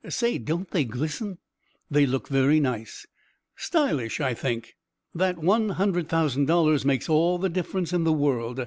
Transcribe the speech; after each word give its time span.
Say! 0.09 0.39
Don't 0.39 0.71
they 0.71 0.83
glisten?" 0.83 1.37
"They 1.91 2.07
look 2.07 2.27
very 2.27 2.59
nice" 2.59 3.05
"Stylish! 3.55 4.19
I 4.19 4.33
think." 4.33 4.73
"That 5.13 5.37
one 5.37 5.69
hundred 5.69 6.09
thousand 6.09 6.47
dollars 6.47 6.83
makes 6.83 7.07
all 7.07 7.37
the 7.37 7.49
difference 7.49 7.93
in 7.93 8.03
the 8.03 8.11
world. 8.11 8.59